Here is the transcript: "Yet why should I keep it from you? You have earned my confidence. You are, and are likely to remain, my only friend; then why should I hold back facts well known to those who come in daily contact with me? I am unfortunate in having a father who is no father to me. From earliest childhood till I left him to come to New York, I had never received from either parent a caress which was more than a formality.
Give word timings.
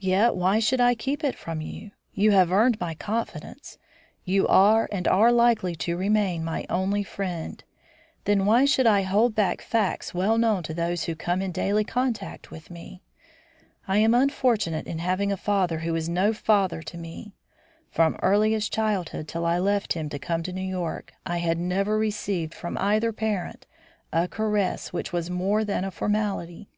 "Yet 0.00 0.34
why 0.34 0.58
should 0.58 0.80
I 0.80 0.96
keep 0.96 1.22
it 1.22 1.36
from 1.38 1.60
you? 1.60 1.92
You 2.12 2.32
have 2.32 2.50
earned 2.50 2.80
my 2.80 2.92
confidence. 2.94 3.78
You 4.24 4.48
are, 4.48 4.88
and 4.90 5.06
are 5.06 5.30
likely 5.30 5.76
to 5.76 5.96
remain, 5.96 6.42
my 6.44 6.66
only 6.68 7.04
friend; 7.04 7.62
then 8.24 8.46
why 8.46 8.64
should 8.64 8.88
I 8.88 9.02
hold 9.02 9.36
back 9.36 9.62
facts 9.62 10.12
well 10.12 10.38
known 10.38 10.64
to 10.64 10.74
those 10.74 11.04
who 11.04 11.14
come 11.14 11.40
in 11.40 11.52
daily 11.52 11.84
contact 11.84 12.50
with 12.50 12.68
me? 12.68 13.00
I 13.86 13.98
am 13.98 14.12
unfortunate 14.12 14.88
in 14.88 14.98
having 14.98 15.30
a 15.30 15.36
father 15.36 15.78
who 15.78 15.94
is 15.94 16.08
no 16.08 16.32
father 16.32 16.82
to 16.82 16.98
me. 16.98 17.36
From 17.92 18.16
earliest 18.24 18.72
childhood 18.72 19.28
till 19.28 19.46
I 19.46 19.60
left 19.60 19.92
him 19.92 20.08
to 20.08 20.18
come 20.18 20.42
to 20.42 20.52
New 20.52 20.62
York, 20.68 21.12
I 21.24 21.36
had 21.36 21.58
never 21.58 21.96
received 21.96 22.54
from 22.54 22.76
either 22.78 23.12
parent 23.12 23.66
a 24.12 24.26
caress 24.26 24.92
which 24.92 25.12
was 25.12 25.30
more 25.30 25.64
than 25.64 25.84
a 25.84 25.92
formality. 25.92 26.70